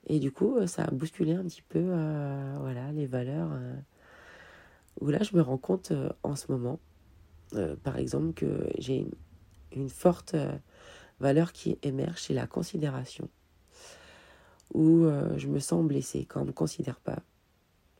Et 0.07 0.19
du 0.19 0.31
coup, 0.31 0.65
ça 0.67 0.85
a 0.85 0.91
bousculé 0.91 1.33
un 1.33 1.43
petit 1.43 1.61
peu 1.61 1.81
voilà, 1.81 2.93
les 2.93 3.07
valeurs. 3.07 3.49
où 5.01 5.09
là, 5.09 5.21
je 5.21 5.35
me 5.35 5.41
rends 5.41 5.57
compte 5.57 5.91
en 6.23 6.37
ce 6.37 6.49
moment, 6.49 6.79
par 7.83 7.97
exemple, 7.97 8.33
que 8.33 8.69
j'ai 8.77 9.07
une, 9.71 9.89
forte 9.89 10.35
valeur 11.19 11.53
qui 11.53 11.77
émerge, 11.83 12.21
c'est 12.21 12.33
la 12.33 12.47
considération 12.47 13.29
où 14.73 15.05
euh, 15.05 15.37
je 15.37 15.47
me 15.47 15.59
sens 15.59 15.85
blessée 15.85 16.25
quand 16.25 16.41
on 16.41 16.43
ne 16.43 16.49
me 16.49 16.53
considère 16.53 16.99
pas. 16.99 17.19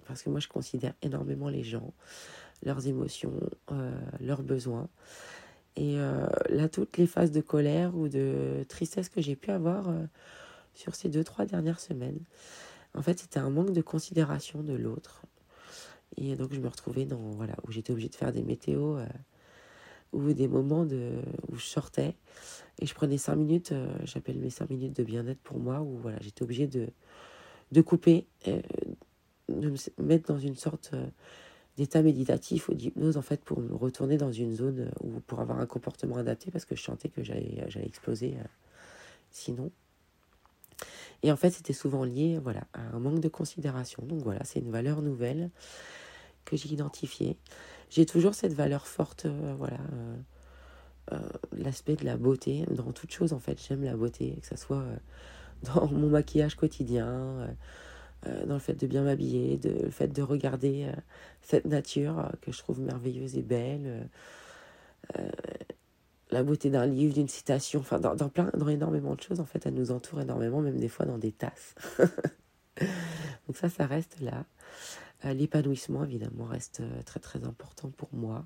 Parce 0.07 0.23
que 0.23 0.29
moi, 0.29 0.39
je 0.39 0.47
considère 0.47 0.93
énormément 1.01 1.49
les 1.49 1.63
gens, 1.63 1.93
leurs 2.63 2.87
émotions, 2.87 3.33
euh, 3.71 3.91
leurs 4.19 4.41
besoins. 4.41 4.89
Et 5.75 5.99
euh, 5.99 6.27
là, 6.49 6.67
toutes 6.67 6.97
les 6.97 7.07
phases 7.07 7.31
de 7.31 7.41
colère 7.41 7.95
ou 7.95 8.07
de 8.07 8.65
tristesse 8.67 9.09
que 9.09 9.21
j'ai 9.21 9.35
pu 9.35 9.51
avoir 9.51 9.87
sur 10.73 10.95
ces 10.95 11.09
deux, 11.09 11.23
trois 11.23 11.45
dernières 11.45 11.79
semaines, 11.79 12.19
en 12.95 13.01
fait, 13.01 13.19
c'était 13.19 13.39
un 13.39 13.51
manque 13.51 13.71
de 13.71 13.81
considération 13.81 14.63
de 14.63 14.73
l'autre. 14.73 15.21
Et 16.17 16.35
donc, 16.35 16.53
je 16.53 16.59
me 16.59 16.67
retrouvais 16.67 17.05
dans, 17.05 17.19
voilà, 17.31 17.53
où 17.67 17.71
j'étais 17.71 17.91
obligée 17.91 18.09
de 18.09 18.15
faire 18.15 18.31
des 18.31 18.41
météos 18.41 18.97
ou 20.11 20.33
des 20.33 20.47
moments 20.47 20.85
de, 20.85 21.13
où 21.49 21.55
je 21.55 21.65
sortais 21.65 22.15
et 22.81 22.85
je 22.85 22.93
prenais 22.93 23.17
cinq 23.17 23.35
minutes, 23.35 23.71
euh, 23.71 23.93
j'appelle 24.03 24.37
mes 24.37 24.49
cinq 24.49 24.69
minutes 24.69 24.95
de 24.95 25.03
bien-être 25.03 25.39
pour 25.39 25.59
moi, 25.59 25.81
où 25.81 25.97
voilà, 25.97 26.17
j'étais 26.21 26.43
obligée 26.43 26.67
de, 26.67 26.87
de 27.71 27.81
couper, 27.81 28.25
euh, 28.47 28.61
de 29.49 29.69
me 29.69 30.03
mettre 30.03 30.31
dans 30.31 30.39
une 30.39 30.55
sorte 30.55 30.91
euh, 30.93 31.05
d'état 31.75 32.01
méditatif 32.01 32.69
ou 32.69 32.73
d'hypnose, 32.73 33.17
en 33.17 33.21
fait, 33.21 33.41
pour 33.41 33.59
me 33.59 33.73
retourner 33.75 34.17
dans 34.17 34.31
une 34.31 34.53
zone 34.53 34.91
où 35.01 35.19
pour 35.21 35.41
avoir 35.41 35.59
un 35.59 35.65
comportement 35.65 36.17
adapté, 36.17 36.51
parce 36.51 36.65
que 36.65 36.75
je 36.75 36.83
sentais 36.83 37.09
que 37.09 37.23
j'allais, 37.23 37.65
j'allais 37.67 37.87
exploser 37.87 38.35
sinon. 39.31 39.71
Et 41.23 41.31
en 41.31 41.35
fait, 41.35 41.51
c'était 41.51 41.73
souvent 41.73 42.03
lié 42.03 42.39
voilà, 42.41 42.63
à 42.73 42.81
un 42.95 42.99
manque 42.99 43.19
de 43.19 43.27
considération. 43.27 44.03
Donc 44.05 44.21
voilà, 44.23 44.43
c'est 44.45 44.59
une 44.59 44.71
valeur 44.71 45.01
nouvelle 45.01 45.49
que 46.49 46.57
j'ai 46.57 46.69
identifiée. 46.69 47.37
J'ai 47.89 48.05
toujours 48.05 48.35
cette 48.35 48.53
valeur 48.53 48.87
forte, 48.87 49.27
voilà 49.57 49.79
euh, 51.11 51.17
l'aspect 51.57 51.95
de 51.95 52.05
la 52.05 52.17
beauté 52.17 52.65
dans 52.69 52.91
toute 52.91 53.11
chose 53.11 53.33
en 53.33 53.39
fait. 53.39 53.59
J'aime 53.67 53.83
la 53.83 53.95
beauté 53.95 54.37
que 54.41 54.47
ce 54.47 54.55
soit 54.55 54.77
euh, 54.77 54.95
dans 55.63 55.87
mon 55.87 56.07
maquillage 56.07 56.55
quotidien 56.55 57.47
euh, 58.27 58.45
dans 58.45 58.55
le 58.55 58.59
fait 58.59 58.75
de 58.75 58.85
bien 58.85 59.03
m'habiller 59.03 59.59
le 59.63 59.89
fait 59.89 60.09
de 60.09 60.21
regarder 60.21 60.87
cette 61.41 61.65
nature 61.65 62.31
que 62.41 62.51
je 62.51 62.59
trouve 62.59 62.79
merveilleuse 62.79 63.37
et 63.37 63.41
belle 63.41 64.09
la 66.29 66.43
beauté 66.43 66.69
d'un 66.69 66.85
livre 66.85 67.13
d'une 67.13 67.29
citation 67.29 67.79
enfin 67.79 67.99
dans, 67.99 68.15
dans, 68.15 68.29
plein 68.29 68.51
dans 68.53 68.67
énormément 68.67 69.15
de 69.15 69.21
choses 69.21 69.39
en 69.39 69.45
fait 69.45 69.65
elle 69.65 69.73
nous 69.73 69.91
entoure 69.91 70.21
énormément 70.21 70.61
même 70.61 70.77
des 70.77 70.89
fois 70.89 71.05
dans 71.05 71.17
des 71.17 71.31
tasses. 71.31 71.75
Donc 73.47 73.55
ça 73.55 73.69
ça 73.69 73.87
reste 73.87 74.19
là 74.19 74.45
l'épanouissement 75.23 76.03
évidemment 76.03 76.45
reste 76.45 76.81
très 77.05 77.19
très 77.19 77.43
important 77.43 77.89
pour 77.89 78.09
moi 78.13 78.45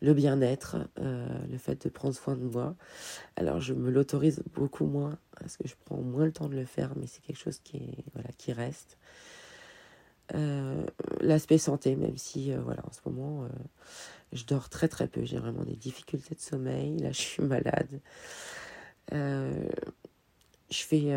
le 0.00 0.14
bien-être, 0.14 0.76
euh, 1.00 1.26
le 1.50 1.58
fait 1.58 1.82
de 1.84 1.88
prendre 1.88 2.14
soin 2.14 2.36
de 2.36 2.44
moi. 2.44 2.76
Alors 3.36 3.60
je 3.60 3.74
me 3.74 3.90
l'autorise 3.90 4.42
beaucoup 4.54 4.86
moins 4.86 5.18
parce 5.38 5.56
que 5.56 5.66
je 5.66 5.74
prends 5.84 5.96
moins 5.96 6.24
le 6.24 6.32
temps 6.32 6.48
de 6.48 6.54
le 6.54 6.64
faire, 6.64 6.92
mais 6.96 7.06
c'est 7.06 7.22
quelque 7.22 7.38
chose 7.38 7.58
qui, 7.58 8.04
reste. 8.52 8.98
Euh, 10.34 10.84
l'aspect 11.20 11.58
santé, 11.58 11.96
même 11.96 12.18
si 12.18 12.52
euh, 12.52 12.60
voilà, 12.60 12.84
en 12.86 12.92
ce 12.92 13.00
moment 13.06 13.48
je 14.32 14.44
dors 14.44 14.68
très 14.68 14.88
très 14.88 15.08
peu, 15.08 15.24
j'ai 15.24 15.38
vraiment 15.38 15.64
des 15.64 15.76
difficultés 15.76 16.34
de 16.34 16.40
sommeil, 16.40 16.98
là 16.98 17.12
je 17.12 17.20
suis 17.20 17.42
malade. 17.42 18.00
je, 19.10 19.64
fais, 20.70 21.16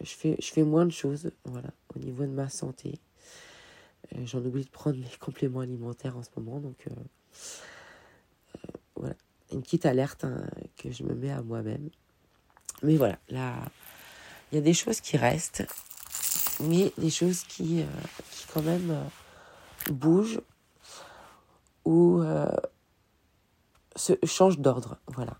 je, 0.00 0.10
fais, 0.14 0.36
je 0.40 0.52
fais 0.52 0.62
moins 0.62 0.86
de 0.86 0.92
choses 0.92 1.32
voilà, 1.44 1.70
au 1.94 1.98
niveau 1.98 2.24
de 2.24 2.30
ma 2.30 2.48
santé. 2.48 2.98
J'en 4.24 4.44
oublie 4.44 4.64
de 4.64 4.70
prendre 4.70 4.98
mes 4.98 5.16
compléments 5.20 5.60
alimentaires 5.60 6.16
en 6.16 6.22
ce 6.22 6.30
moment, 6.36 6.58
donc 6.58 6.86
voilà, 8.96 9.14
une 9.52 9.62
petite 9.62 9.86
alerte 9.86 10.24
hein, 10.24 10.42
que 10.76 10.90
je 10.90 11.02
me 11.04 11.14
mets 11.14 11.30
à 11.30 11.42
moi-même. 11.42 11.90
Mais 12.82 12.96
voilà, 12.96 13.18
là, 13.28 13.54
il 14.50 14.56
y 14.56 14.58
a 14.58 14.62
des 14.62 14.74
choses 14.74 15.00
qui 15.00 15.16
restent, 15.16 15.66
mais 16.60 16.92
des 16.98 17.10
choses 17.10 17.42
qui, 17.44 17.82
euh, 17.82 17.86
qui 18.30 18.46
quand 18.52 18.62
même 18.62 18.90
euh, 18.90 19.92
bougent 19.92 20.40
ou 21.84 22.20
euh, 22.20 22.48
se 23.96 24.14
changent 24.24 24.58
d'ordre. 24.58 24.98
Voilà. 25.08 25.36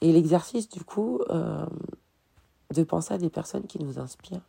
Et 0.00 0.12
l'exercice, 0.12 0.68
du 0.68 0.84
coup, 0.84 1.22
de 1.28 2.82
penser 2.84 3.14
à 3.14 3.18
des 3.18 3.30
personnes 3.30 3.66
qui 3.66 3.82
nous 3.82 3.98
inspirent, 3.98 4.42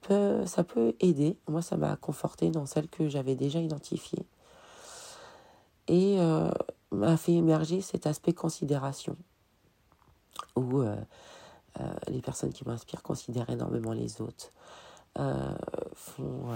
peut, 0.00 0.46
ça 0.46 0.64
peut 0.64 0.94
aider. 1.00 1.36
Moi, 1.48 1.62
ça 1.62 1.76
m'a 1.76 1.96
conforté 1.96 2.50
dans 2.50 2.66
celles 2.66 2.88
que 2.88 3.08
j'avais 3.08 3.34
déjà 3.34 3.60
identifiées. 3.60 4.26
Et 5.88 6.18
m'a 6.92 7.16
fait 7.16 7.32
émerger 7.32 7.80
cet 7.80 8.06
aspect 8.06 8.32
considération, 8.32 9.16
où 10.56 10.80
euh, 10.80 10.96
euh, 11.80 11.92
les 12.08 12.20
personnes 12.20 12.52
qui 12.52 12.66
m'inspirent 12.66 13.02
considèrent 13.02 13.50
énormément 13.50 13.92
les 13.92 14.20
autres, 14.20 14.52
euh, 15.18 15.54
font 15.94 16.48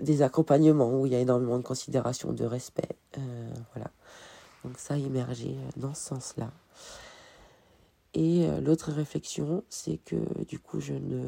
des 0.00 0.22
accompagnements 0.22 1.00
où 1.00 1.06
il 1.06 1.12
y 1.12 1.14
a 1.14 1.20
énormément 1.20 1.58
de 1.58 1.62
considération, 1.62 2.32
de 2.32 2.44
respect. 2.44 2.88
voilà. 3.72 3.88
Donc 4.64 4.78
ça 4.78 4.94
a 4.94 4.96
émergé 4.96 5.56
dans 5.76 5.94
ce 5.94 6.08
sens-là. 6.08 6.50
Et 8.14 8.48
l'autre 8.60 8.90
réflexion, 8.90 9.62
c'est 9.68 9.98
que 9.98 10.16
du 10.44 10.58
coup, 10.58 10.80
je 10.80 10.94
ne... 10.94 11.24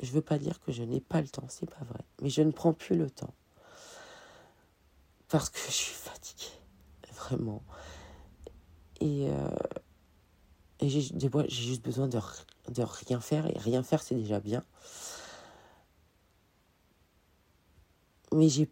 Je 0.00 0.12
veux 0.12 0.22
pas 0.22 0.38
dire 0.38 0.60
que 0.60 0.72
je 0.72 0.82
n'ai 0.82 1.00
pas 1.00 1.20
le 1.20 1.28
temps, 1.28 1.46
c'est 1.48 1.68
pas 1.68 1.84
vrai. 1.84 2.00
Mais 2.22 2.30
je 2.30 2.42
ne 2.42 2.52
prends 2.52 2.72
plus 2.72 2.96
le 2.96 3.10
temps 3.10 3.34
parce 5.28 5.50
que 5.50 5.58
je 5.58 5.72
suis 5.72 5.94
fatiguée, 5.94 6.58
vraiment. 7.14 7.62
Et, 9.00 9.28
euh, 9.28 9.48
et 10.80 10.88
j'ai 10.88 11.00
juste 11.48 11.84
besoin 11.84 12.08
de, 12.08 12.18
de 12.70 12.82
rien 12.82 13.20
faire, 13.20 13.46
et 13.46 13.58
rien 13.58 13.82
faire, 13.82 14.02
c'est 14.02 14.14
déjà 14.14 14.40
bien. 14.40 14.64
Mais 18.32 18.48
j'ai 18.48 18.70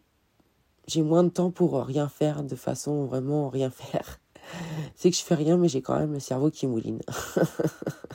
j'ai 0.86 1.02
moins 1.02 1.24
de 1.24 1.30
temps 1.30 1.50
pour 1.50 1.84
rien 1.84 2.08
faire 2.08 2.44
de 2.44 2.54
façon 2.54 3.06
vraiment 3.06 3.48
rien 3.48 3.70
faire. 3.70 4.20
C'est 4.94 5.10
que 5.10 5.16
je 5.16 5.22
fais 5.22 5.34
rien, 5.34 5.56
mais 5.56 5.68
j'ai 5.68 5.82
quand 5.82 5.98
même 5.98 6.12
le 6.12 6.20
cerveau 6.20 6.50
qui 6.50 6.68
mouline. 6.68 7.00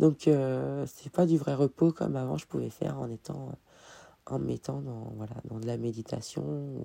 Donc, 0.00 0.28
euh, 0.28 0.86
c'est 0.92 1.10
pas 1.10 1.26
du 1.26 1.38
vrai 1.38 1.54
repos 1.54 1.92
comme 1.92 2.16
avant 2.16 2.36
je 2.36 2.46
pouvais 2.46 2.70
faire 2.70 2.98
en 2.98 3.10
étant, 3.10 3.52
en 4.26 4.38
mettant 4.38 4.80
dans, 4.80 5.12
voilà, 5.16 5.34
dans 5.44 5.58
de 5.58 5.66
la 5.66 5.76
méditation 5.76 6.84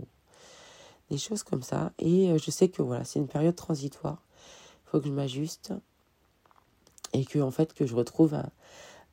des 1.10 1.18
choses 1.18 1.44
comme 1.44 1.64
ça. 1.64 1.92
Et 2.00 2.32
euh, 2.32 2.38
je 2.38 2.52
sais 2.52 2.70
que 2.70 2.82
voilà, 2.82 3.04
c'est 3.04 3.20
une 3.20 3.28
période 3.28 3.56
transitoire. 3.56 4.22
Il 4.86 4.90
faut 4.90 5.00
que 5.00 5.08
je 5.08 5.14
m'ajuste 5.14 5.74
et 7.14 7.26
que 7.26 7.40
en 7.40 7.52
fait 7.52 7.74
que 7.74 7.86
je 7.86 7.96
retrouve 7.96 8.36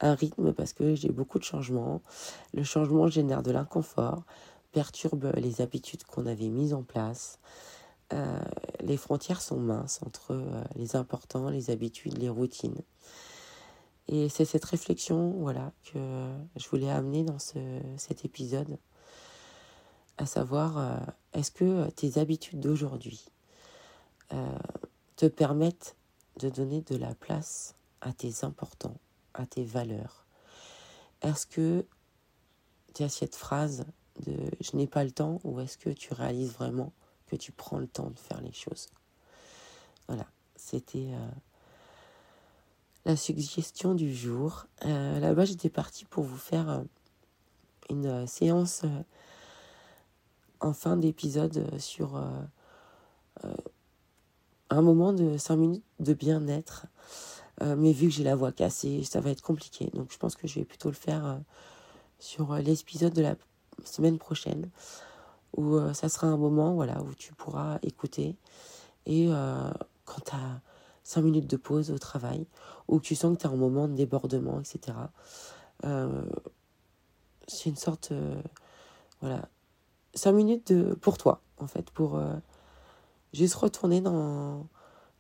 un, 0.01 0.15
rythme 0.15 0.53
parce 0.53 0.73
que 0.73 0.95
j'ai 0.95 1.11
beaucoup 1.11 1.39
de 1.39 1.45
changements. 1.45 2.03
Le 2.53 2.63
changement 2.63 3.09
génère 3.09 3.43
de 3.43 3.51
l'inconfort, 3.51 4.25
perturbe 4.73 5.33
les 5.37 5.61
habitudes 5.61 6.03
qu'on 6.05 6.27
avait 6.27 6.49
mises 6.49 6.75
en 6.75 6.83
place. 6.83 7.39
euh, 8.13 8.39
les 8.81 8.97
frontières 8.97 9.41
sont 9.41 9.59
minces 9.59 10.01
entre 10.05 10.33
euh, 10.33 10.63
les 10.77 10.95
importants, 10.97 11.49
les 11.49 11.71
habitudes, 11.71 12.19
les 12.19 12.29
routines. 12.29 12.83
Et 14.09 14.29
c'est 14.29 14.45
cette 14.45 14.65
réflexion 14.65 15.31
voilà, 15.39 15.73
que 15.85 16.29
je 16.57 16.69
voulais 16.69 16.91
amener 16.91 17.25
dans 17.25 17.39
ce, 17.39 17.59
cet 17.97 18.25
épisode, 18.25 18.79
à 20.19 20.27
savoir, 20.27 20.79
euh, 20.79 20.97
est-ce 21.33 21.51
que 21.51 21.89
tes 21.91 22.19
habitudes 22.19 22.61
d'aujourd'hui 22.61 23.25
te 25.17 25.27
permettent 25.27 25.97
de 26.41 26.49
donner 26.49 26.81
de 26.81 26.97
la 26.97 27.15
place 27.15 27.77
à 28.01 28.13
tes 28.13 28.45
importants, 28.45 28.99
à 29.35 29.47
tes 29.47 29.65
valeurs? 29.65 30.25
Est-ce 31.23 31.47
que 31.47 31.87
tu 32.95 33.03
as 33.03 33.09
cette 33.09 33.35
phrase 33.35 33.87
de 34.27 34.35
je 34.61 34.77
n'ai 34.77 34.87
pas 34.87 35.05
le 35.05 35.11
temps 35.11 35.41
ou 35.45 35.61
est-ce 35.61 35.79
que 35.79 35.91
tu 35.91 36.13
réalises 36.15 36.53
vraiment 36.53 36.93
que 37.27 37.37
tu 37.37 37.53
prends 37.53 37.79
le 37.79 37.87
temps 37.87 38.11
de 38.11 38.19
faire 38.19 38.41
les 38.41 38.53
choses? 38.53 38.89
Voilà, 40.07 40.27
c'était 40.57 41.09
euh, 41.13 41.29
la 43.05 43.17
suggestion 43.17 43.95
du 43.95 44.15
jour. 44.15 44.67
Euh, 44.85 45.19
là-bas, 45.21 45.45
j'étais 45.45 45.71
partie 45.71 46.05
pour 46.05 46.25
vous 46.25 46.37
faire 46.37 46.69
euh, 46.69 46.81
une 47.91 48.27
séance 48.27 48.83
en 50.61 50.73
fin 50.73 50.97
d'épisode 50.97 51.79
sur 51.79 52.19
un 54.71 54.81
moment 54.81 55.13
de 55.13 55.37
5 55.37 55.57
minutes 55.57 55.85
de 56.01 56.15
bien-être. 56.15 56.87
mais 57.61 57.93
vu 57.93 58.09
que 58.09 58.15
j'ai 58.15 58.25
la 58.25 58.35
voix 58.35 58.53
cassée, 58.53 59.05
ça 59.05 59.21
va 59.21 59.29
être 59.29 59.43
compliqué. 59.43 59.91
Donc 59.93 60.11
je 60.11 60.17
pense 60.17 60.35
que 60.35 60.49
je 60.49 60.55
vais 60.55 60.65
plutôt 60.65 60.89
le 60.89 60.95
faire 60.95 61.41
sur 62.19 62.55
l'épisode 62.55 63.13
de 63.13 63.21
la 63.21 63.37
semaine 63.85 64.19
prochaine, 64.19 64.71
où 65.57 65.75
euh, 65.77 65.93
ça 65.93 66.09
sera 66.09 66.27
un 66.27 66.37
moment 66.37 66.75
voilà, 66.75 67.03
où 67.03 67.15
tu 67.15 67.33
pourras 67.35 67.79
écouter. 67.83 68.37
Et 69.07 69.27
euh, 69.29 69.71
quand 70.05 70.33
5 71.05 71.23
minutes 71.23 71.49
de 71.49 71.57
pause 71.57 71.91
au 71.91 71.99
travail, 71.99 72.47
ou 72.89 72.99
que 72.99 73.05
tu 73.05 73.15
sens 73.15 73.37
que 73.37 73.43
tu 73.43 73.47
as 73.47 73.51
un 73.51 73.57
moment 73.57 73.89
de 73.89 73.95
débordement, 73.95 74.61
etc., 74.61 74.97
euh, 75.85 76.25
c'est 77.47 77.69
une 77.69 77.77
sorte. 77.77 78.13
voilà. 79.21 79.49
5 80.15 80.33
minutes 80.33 80.73
de, 80.73 80.95
pour 80.95 81.19
toi, 81.19 81.43
en 81.59 81.67
fait, 81.67 81.91
pour 81.91 82.21
juste 83.33 83.55
retourner 83.55 84.01
dans 84.01 84.67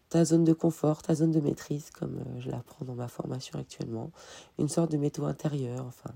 ta 0.08 0.24
zone 0.24 0.44
de 0.44 0.52
confort, 0.52 1.02
ta 1.02 1.14
zone 1.14 1.32
de 1.32 1.40
maîtrise, 1.40 1.90
comme 1.90 2.24
je 2.38 2.50
l'apprends 2.50 2.84
dans 2.84 2.94
ma 2.94 3.08
formation 3.08 3.58
actuellement, 3.58 4.10
une 4.58 4.68
sorte 4.68 4.90
de 4.90 4.96
métaux 4.96 5.26
intérieur, 5.26 5.84
enfin, 5.86 6.14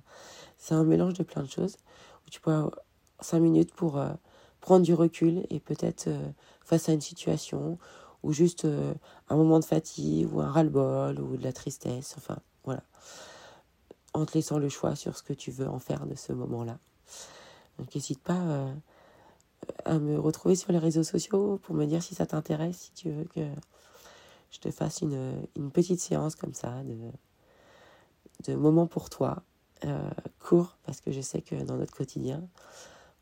c'est 0.57 0.75
un 0.75 0.85
mélange 0.85 1.15
de 1.15 1.25
plein 1.25 1.43
de 1.43 1.49
choses 1.49 1.77
tu 2.31 2.41
peux 2.41 2.53
avoir 2.53 2.79
cinq 3.21 3.41
minutes 3.41 3.73
pour 3.75 3.99
euh, 3.99 4.13
prendre 4.61 4.85
du 4.85 4.95
recul 4.95 5.47
et 5.51 5.61
peut-être 5.61 6.09
euh, 6.09 6.29
face 6.65 6.89
à 6.89 6.93
une 6.93 7.01
situation 7.01 7.79
ou 8.23 8.33
juste 8.33 8.65
euh, 8.65 8.95
un 9.29 9.37
moment 9.37 9.59
de 9.59 9.65
fatigue 9.65 10.33
ou 10.33 10.41
un 10.41 10.51
ras-le-bol 10.51 11.21
ou 11.21 11.37
de 11.37 11.43
la 11.43 11.53
tristesse, 11.53 12.15
enfin 12.19 12.39
voilà, 12.65 12.83
en 14.15 14.27
te 14.27 14.35
laissant 14.35 14.59
le 14.59 14.69
choix 14.69 14.97
sur 14.97 15.17
ce 15.17 15.23
que 15.23 15.33
tu 15.33 15.51
veux 15.51 15.69
en 15.69 15.79
faire 15.79 16.07
de 16.07 16.15
ce 16.15 16.33
moment-là. 16.33 16.79
Donc 17.79 17.95
n'hésite 17.95 18.21
pas 18.21 18.73
à 19.85 19.99
me 19.99 20.19
retrouver 20.19 20.57
sur 20.57 20.73
les 20.73 20.79
réseaux 20.79 21.05
sociaux 21.05 21.59
pour 21.63 21.75
me 21.75 21.87
dire 21.87 22.03
si 22.03 22.15
ça 22.15 22.27
t'intéresse, 22.27 22.77
si 22.77 22.93
tu 22.93 23.11
veux 23.11 23.25
que 23.25 23.47
je 24.51 24.59
te 24.59 24.71
fasse 24.71 25.03
une, 25.03 25.47
une 25.57 25.71
petite 25.71 26.01
séance 26.01 26.35
comme 26.35 26.55
ça 26.55 26.83
de, 26.85 26.97
de 28.45 28.55
moments 28.57 28.87
pour 28.87 29.11
toi 29.11 29.43
euh, 29.85 30.11
court, 30.41 30.77
parce 30.85 31.01
que 31.01 31.13
je 31.13 31.21
sais 31.21 31.43
que 31.43 31.55
dans 31.55 31.77
notre 31.77 31.95
quotidien, 31.95 32.43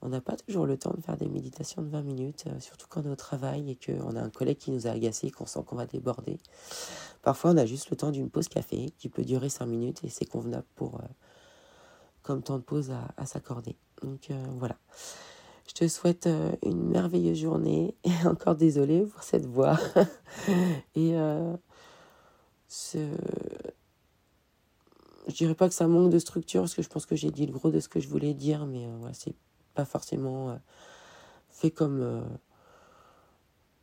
on 0.07 0.11
n'a 0.11 0.21
pas 0.21 0.37
toujours 0.37 0.67
le 0.67 0.79
temps 0.79 0.95
de 0.97 1.03
faire 1.03 1.17
des 1.17 1.29
méditations 1.29 1.83
de 1.83 1.89
20 1.89 2.03
minutes, 2.03 2.45
euh, 2.47 2.61
surtout 2.61 2.87
quand 2.89 3.03
on 3.03 3.09
est 3.09 3.13
au 3.13 3.17
travail 3.17 3.71
et 3.71 3.77
qu'on 3.77 4.15
a 4.15 4.23
un 4.23 4.31
collègue 4.31 4.57
qui 4.57 4.71
nous 4.71 4.87
a 4.87 4.91
agacé, 4.91 5.33
qu'on 5.33 5.47
sent 5.47 5.61
qu'on 5.67 5.75
va 5.75 5.87
déborder. 5.87 6.39
Parfois, 7.23 7.51
on 7.51 7.57
a 7.57 7.67
juste 7.67 7.91
le 7.91 7.97
temps 7.97 8.13
d'une 8.13 8.31
pause 8.31 8.49
café 8.49 8.91
qui 8.99 9.09
peut 9.09 9.25
durer 9.25 9.49
5 9.49 9.67
minutes 9.67 10.05
et 10.05 10.09
c'est 10.09 10.25
convenable 10.25 10.67
pour 10.77 11.01
euh, 11.01 11.07
comme 12.23 12.41
temps 12.41 12.59
de 12.59 12.63
pause 12.63 12.93
à, 13.17 13.27
s'accorder. 13.27 13.77
Donc 14.03 14.31
voilà. 14.59 14.77
Je 15.69 15.75
te 15.75 15.89
souhaite 15.89 16.29
une 16.65 16.89
merveilleuse 16.89 17.39
journée 17.39 17.95
et 18.05 18.27
encore 18.27 18.57
désolée 18.57 19.03
pour 19.07 19.23
cette 19.23 19.47
voix. 19.47 19.79
et 20.97 21.17
ce 22.67 22.99
je 25.27 25.35
dirais 25.35 25.55
pas 25.55 25.69
que 25.69 25.75
ça 25.75 25.89
manque 25.89 26.11
de 26.11 26.19
structure, 26.19 26.63
parce 26.63 26.75
que 26.75 26.83
je 26.83 26.89
pense 26.89 27.07
que 27.07 27.17
j'ai 27.17 27.31
dit 27.31 27.47
le 27.47 27.53
gros 27.53 27.71
de 27.71 27.81
ce 27.81 27.89
que 27.89 28.01
je 28.01 28.09
voulais 28.09 28.35
dire, 28.35 28.67
mais 28.67 28.87
euh, 28.87 29.09
c'est 29.13 29.35
pas 29.77 29.85
forcément 29.85 30.51
euh, 30.51 30.57
fait 31.51 31.71
comme 31.71 32.01
euh, 32.01 32.23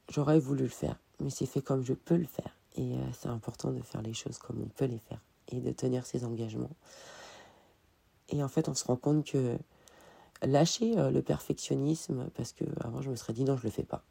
j'aurais 0.10 0.40
voulu 0.40 0.64
le 0.64 0.70
faire, 0.70 0.98
mais 1.20 1.30
c'est 1.30 1.46
fait 1.46 1.62
comme 1.62 1.84
je 1.84 1.94
peux 1.94 2.18
le 2.18 2.26
faire. 2.26 2.58
Et 2.76 2.96
c'est 3.12 3.28
important 3.28 3.70
de 3.70 3.82
faire 3.82 4.02
les 4.02 4.16
choses 4.16 4.40
comme 4.40 4.60
on 4.60 4.68
peut 4.68 4.86
les 4.86 4.98
faire 4.98 5.20
et 5.50 5.62
de 5.62 5.72
tenir 5.72 6.08
ses 6.08 6.26
engagements. 6.26 6.72
Et 8.30 8.42
en 8.44 8.48
fait, 8.48 8.68
on 8.68 8.74
se 8.74 8.84
rend 8.86 8.96
compte 8.96 9.28
que 9.28 9.56
lâcher 10.42 10.96
le 10.96 11.22
perfectionnisme, 11.22 12.32
parce 12.36 12.52
que 12.52 12.66
avant 12.84 13.04
je 13.04 13.12
me 13.12 13.16
serais 13.16 13.34
dit 13.34 13.44
non, 13.44 13.58
je 13.58 13.64
le 13.66 13.70
fais 13.70 13.84
pas. 13.84 14.04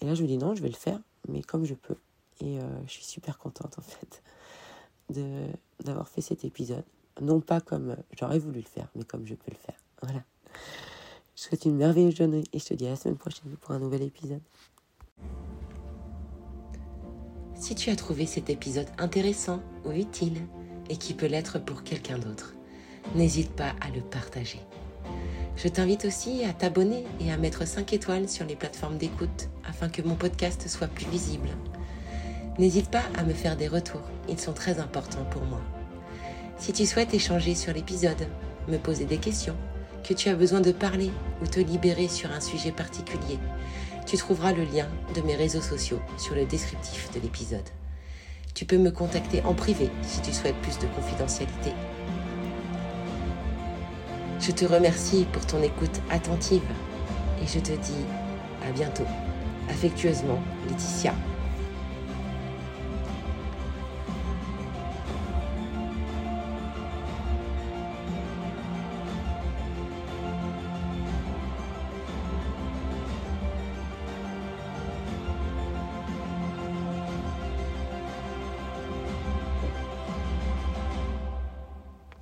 Et 0.00 0.06
là, 0.06 0.14
je 0.14 0.22
me 0.22 0.28
dis 0.28 0.38
non, 0.38 0.54
je 0.54 0.62
vais 0.62 0.68
le 0.68 0.74
faire, 0.74 1.00
mais 1.26 1.42
comme 1.42 1.64
je 1.64 1.74
peux. 1.74 1.96
Et 2.40 2.60
je 2.86 2.92
suis 2.92 3.04
super 3.04 3.38
contente 3.38 3.76
en 3.76 3.82
fait 3.82 4.22
d'avoir 5.80 6.08
fait 6.08 6.20
cet 6.20 6.44
épisode. 6.44 6.84
Non 7.20 7.40
pas 7.40 7.60
comme 7.60 7.96
j'aurais 8.18 8.38
voulu 8.38 8.60
le 8.60 8.68
faire, 8.68 8.88
mais 8.94 9.04
comme 9.04 9.26
je 9.26 9.34
peux 9.34 9.50
le 9.50 9.56
faire. 9.56 9.80
Voilà. 10.02 10.22
Je 11.34 11.42
te 11.42 11.48
souhaite 11.48 11.64
une 11.64 11.76
merveilleuse 11.76 12.16
journée 12.16 12.44
et 12.52 12.58
je 12.58 12.64
te 12.64 12.74
dis 12.74 12.86
à 12.86 12.90
la 12.90 12.96
semaine 12.96 13.16
prochaine 13.16 13.56
pour 13.60 13.72
un 13.72 13.78
nouvel 13.78 14.02
épisode. 14.02 14.42
Si 17.54 17.74
tu 17.74 17.90
as 17.90 17.96
trouvé 17.96 18.26
cet 18.26 18.50
épisode 18.50 18.88
intéressant 18.98 19.62
ou 19.84 19.92
utile 19.92 20.40
et 20.90 20.96
qui 20.96 21.14
peut 21.14 21.26
l'être 21.26 21.58
pour 21.58 21.82
quelqu'un 21.82 22.18
d'autre, 22.18 22.54
n'hésite 23.14 23.52
pas 23.52 23.74
à 23.80 23.90
le 23.94 24.00
partager. 24.00 24.60
Je 25.56 25.68
t'invite 25.68 26.04
aussi 26.04 26.44
à 26.44 26.52
t'abonner 26.52 27.04
et 27.20 27.32
à 27.32 27.36
mettre 27.36 27.66
5 27.66 27.92
étoiles 27.92 28.28
sur 28.28 28.44
les 28.44 28.56
plateformes 28.56 28.98
d'écoute 28.98 29.48
afin 29.64 29.88
que 29.88 30.02
mon 30.02 30.14
podcast 30.14 30.68
soit 30.68 30.88
plus 30.88 31.06
visible 31.06 31.48
N'hésite 32.58 32.88
pas 32.88 33.02
à 33.18 33.24
me 33.24 33.34
faire 33.34 33.56
des 33.56 33.66
retours, 33.66 34.02
ils 34.28 34.38
sont 34.38 34.52
très 34.52 34.78
importants 34.78 35.24
pour 35.24 35.42
moi. 35.42 35.60
Si 36.56 36.72
tu 36.72 36.86
souhaites 36.86 37.12
échanger 37.12 37.56
sur 37.56 37.72
l'épisode, 37.72 38.28
me 38.68 38.78
poser 38.78 39.06
des 39.06 39.18
questions, 39.18 39.56
que 40.04 40.14
tu 40.14 40.28
as 40.28 40.34
besoin 40.34 40.60
de 40.60 40.70
parler 40.70 41.10
ou 41.42 41.46
te 41.46 41.58
libérer 41.58 42.08
sur 42.08 42.30
un 42.30 42.40
sujet 42.40 42.70
particulier, 42.70 43.38
tu 44.06 44.16
trouveras 44.16 44.52
le 44.52 44.64
lien 44.64 44.86
de 45.14 45.22
mes 45.22 45.34
réseaux 45.34 45.62
sociaux 45.62 46.00
sur 46.18 46.34
le 46.34 46.44
descriptif 46.44 47.10
de 47.12 47.20
l'épisode. 47.20 47.68
Tu 48.54 48.66
peux 48.66 48.76
me 48.76 48.90
contacter 48.90 49.42
en 49.42 49.54
privé 49.54 49.90
si 50.02 50.20
tu 50.20 50.32
souhaites 50.32 50.56
plus 50.56 50.78
de 50.78 50.86
confidentialité. 50.94 51.72
Je 54.40 54.52
te 54.52 54.66
remercie 54.66 55.26
pour 55.32 55.44
ton 55.46 55.62
écoute 55.62 56.00
attentive 56.10 56.62
et 57.42 57.46
je 57.46 57.58
te 57.58 57.72
dis 57.72 58.04
à 58.68 58.70
bientôt. 58.72 59.06
Affectueusement, 59.70 60.40
Laetitia. 60.68 61.14